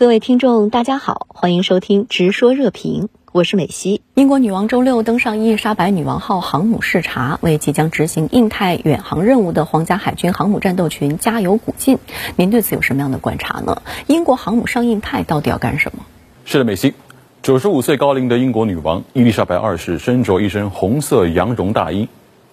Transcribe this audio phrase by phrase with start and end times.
[0.00, 3.02] 各位听众，大家好，欢迎收听《直说热评》，
[3.32, 4.00] 我是美西。
[4.14, 11.98] 英国女王周六登上伊丽莎白女王号航母视察，为即将执行印太远航任务的皇家海军航母战斗群加油鼓劲。
[12.36, 13.82] 您对此有什么样的观察呢？
[14.06, 16.06] 英国航母上印太到底要干什么？
[16.46, 16.94] 是的，美西，
[17.42, 22.08] 九十五岁高龄的英国女王伊丽莎白二世身着一身红色羊绒大衣，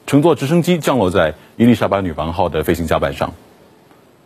[0.06, 3.32] 乘坐直升机降落在伊丽莎白女王号的飞行甲板上。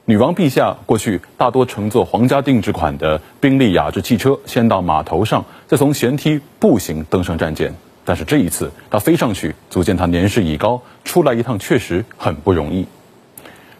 [0.06, 7.76] 女王陛下过去大多乘坐皇家定制款的宾利雅致汽车，先到码头上，再从舷梯步行登上战舰。
[8.04, 12.88] 但是这一次，她飞上去，足见她年事已高，出来一趟确实很不容易。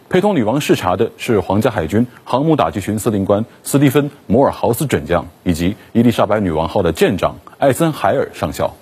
[0.10, 8.76] 陪同女王视察的是皇家海军航母打击群司令官斯蒂芬·摩尔豪斯准将，以及伊丽莎白女王号的舰长艾森海尔上校。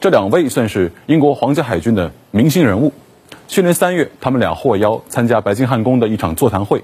[0.00, 2.94] 这两位算是英国皇家海军的明星人物。
[3.48, 6.82] 去年三月，他们俩获邀参加白金汉宫的一场座谈会，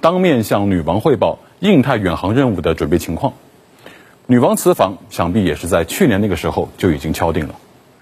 [0.00, 3.32] 当面向女王汇报印太远航任务的准备情况。
[4.26, 7.54] 女王此访想必也是在去年那个时候就已经敲定了。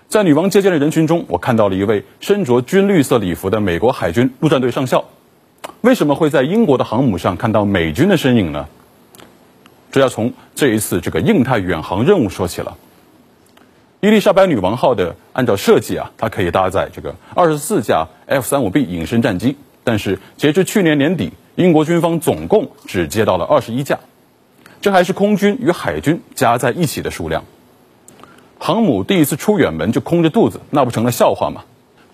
[0.08, 5.04] 在女王接见的人群中，我看到了一位身着军绿色礼服的美国海军陆战队上校。
[5.82, 8.66] 为什么会在英国的航母上看到美军的身影呢？
[9.92, 12.76] 这要从这一次这个印太远航任务说起了。
[14.02, 23.98] 伊丽莎白女王号的按照设计啊，它可以搭载这个二十四架 F 三五 B 隐身战机，但是截至去年年底，英国军方总共只接到了二十一架，
[24.80, 27.44] 这还是空军与海军加在一起的数量。
[28.58, 31.64] 航母第一次出远门就空着肚子，那不成了笑话吗？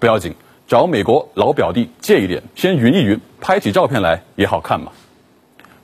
[0.00, 0.34] 不要紧，
[0.66, 4.90] 找美国老表弟借一点，先匀一匀，拍起照片来也好看嘛。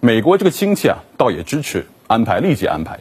[0.01, 2.99] 美国这个亲戚啊，倒也支持安排，立即安排。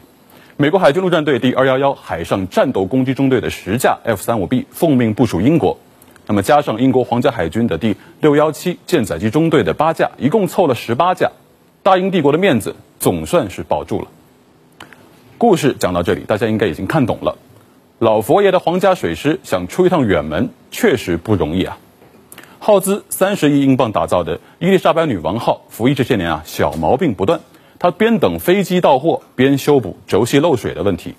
[0.62, 5.80] 美国海军陆战队第二幺幺海上战斗攻击中队的十架 F 三五 B 奉命部署英国，
[6.28, 11.32] 那么加上英国皇家海军的第六幺七舰载机中队的八架，一共凑了十八架，
[11.82, 14.06] 大英帝国的面子总算是保住了。
[15.36, 17.38] 故事讲到这里，大家应该已经看懂了。
[17.98, 21.76] 老佛爷的皇家水师想出一趟远门，确实不容易啊。
[22.60, 27.40] 耗资三十亿英镑打造的伊丽莎白女王号，服役这些年啊，小毛病不断。
[27.82, 31.16] 他边等飞机到货，边修补轴系漏水的问题。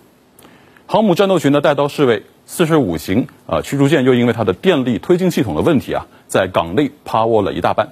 [0.85, 7.89] 航母战斗群的带刀侍卫四十五型啊驱逐舰又因为它的电力推进系统的问题啊，在港内趴窝了一大半。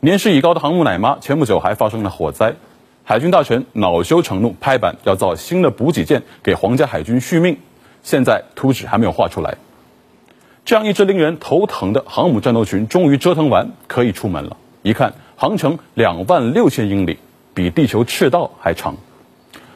[0.00, 2.54] 年事已高的航母奶妈前不久还发生了火灾，
[3.04, 7.58] 海军大臣恼羞成怒，拍板要造新的补给舰给皇家海军续命。
[8.02, 9.58] 现在图纸还没有画出来。
[10.64, 14.56] 这样一支令人头疼的航母战斗群终于折腾完，可以出门了。
[14.80, 17.18] 一看航程两万六千英里。
[17.58, 18.94] 比地球赤道还长，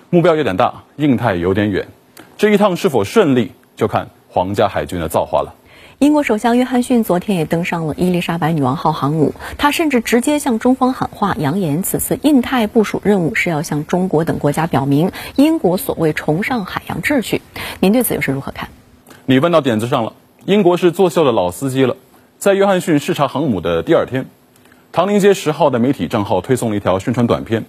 [0.09, 1.89] 目标有点大，印太有点远，
[2.37, 5.57] 这一趟是否顺利，就看皇家海军的造化了。
[5.99, 17.43] 英国首相约翰逊昨天也登上了伊丽莎白女王号航母，他甚至直接向中方喊话，扬言此次印太部署任务是要向中国等国家表明英国所谓崇尚海洋秩序。
[17.81, 18.69] 您对此又是如何看？
[19.27, 20.13] 你问到点子上了，
[20.45, 21.97] 英国是作秀的老司机了，
[22.39, 24.27] 在约翰逊视察航母的第二天。
[24.93, 27.65] 唐宁街十号的媒体账号推送了一条宣传短片，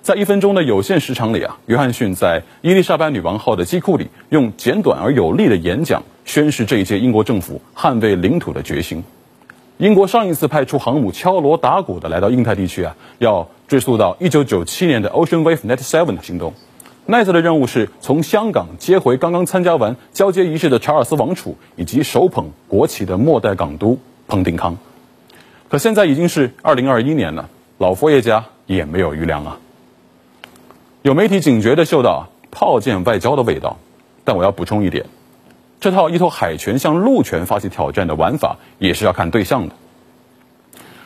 [0.00, 9.02] 在一分钟的有限时长里啊，约翰逊在伊丽莎白女王号的机库里用简短而有力的演讲宣示这一届英国政府捍卫领土的决心。
[9.78, 16.54] 英国上一次派出航母敲锣打鼓的来到印太地区啊，要追溯到一九九七年的 Ocean Wave Net Seven 的行动，
[17.06, 24.76] 那次的任务是从香港接回刚刚参加完交接仪式的查尔斯王储以及手捧国旗的末代港督彭定康。
[25.68, 29.58] 可现在已经是二零二一年了，老佛爷家也没有余粮啊。
[31.02, 33.78] 有媒体警觉的嗅到炮舰外交的味道，
[34.24, 35.04] 但我要补充一点，
[35.78, 39.74] 这套依托海权向陆权发起挑战的玩法也是要看对象的。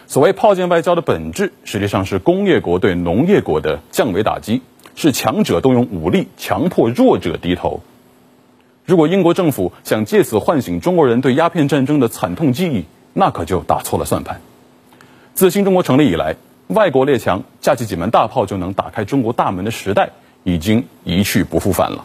[0.06, 4.62] 所谓炮舰外交的本质，实际上是工业国对农业国的降维打击，
[4.94, 7.80] 是强者动用武力强迫弱者低头。
[8.84, 14.40] 如果英国政府想借此唤醒中国人对鸦片战争的惨痛记忆，那可就打错了算盘。
[15.34, 16.36] 自新中国成立以来，
[16.68, 20.10] 外国列强架起几门大炮就能打开中国大门的时代
[20.44, 22.04] 已经一去不复返了。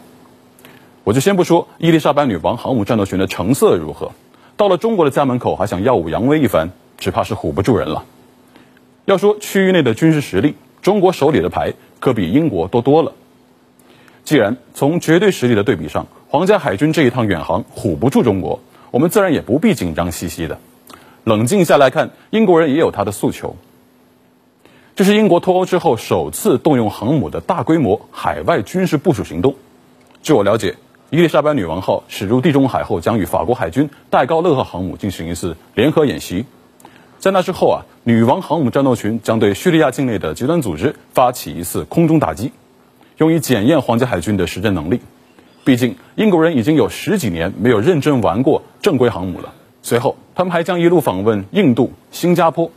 [1.04, 4.12] 我就先不说伊丽莎白女王航母战斗群的成色如何，
[4.56, 8.04] 到了中国的家门口还想耀武扬威一番，只怕是唬不住人了。
[9.04, 13.12] 要说区域内的军事实力，中国手里的牌可比英国多多了。
[14.24, 18.60] 既然从绝对实力的对比上，皇家海军这一趟远航唬不住中国，
[18.90, 20.58] 我们自然也不必紧张兮兮的。
[21.28, 23.56] 冷静下来看，英国人也有他的诉求。
[24.96, 29.54] 这是英国脱欧之后首次动用航母的大规模海外军事部署行动。
[30.22, 30.76] 据我了解，
[31.10, 36.46] 伊丽莎白女王号驶入地中海后，将与法国海军戴高乐号航母进行一次联合演习。
[37.18, 42.52] 在那之后啊，女王航母战斗群将对叙利亚境内的极端组织发起一次空中打击，
[43.18, 45.02] 用以检验皇家海军的实战能力。
[45.62, 49.52] 毕竟英国人已经有十几年没有认真玩过正规航母了。
[49.88, 52.70] 随后，他们还将一路访问印度、新加坡，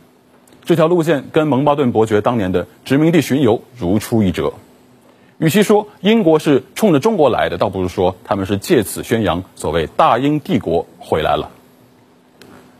[0.64, 4.54] 这条路线跟蒙巴顿伯爵当年的殖民地巡游如出一辙。
[5.36, 11.50] 与其说英国是冲着中国来的，倒不如说他们是借此宣扬所谓大英帝国回来了。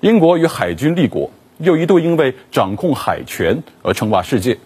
[0.00, 1.30] 英国与海军立国。
[1.58, 4.58] 又一度因为掌控海权而称霸世界。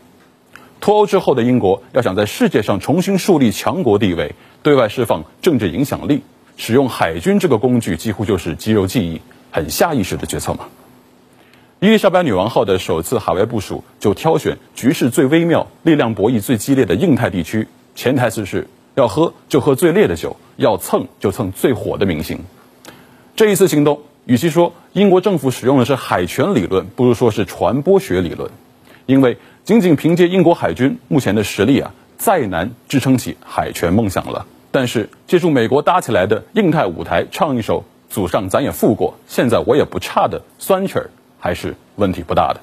[0.80, 6.22] 脱欧之后的英国要想在世界上重新树立强国地位，对外释放政治影响力，
[6.56, 9.20] 使用海军这个工具几乎就是肌肉记忆，
[9.56, 10.66] 很下意识的决策嘛。
[11.80, 22.40] 伊丽莎白女王号的首次海外部署就挑选局势最微妙、力量博弈最激烈的印太地区，潜台词是要喝就喝最烈的酒，要蹭就蹭最火的明星。
[23.34, 24.02] 这一次行动。
[24.26, 28.50] 与其说英国政府使用的是海权理论，不如说是传播学理论，
[29.06, 34.44] 因为仅仅凭借英国海军目前的实力啊，再难支撑起海权梦想了。
[34.72, 42.60] 但是借助美国搭起来的印太舞台，唱一首祖上咱也富过，现在我也不差的酸曲儿，还是问题不大的。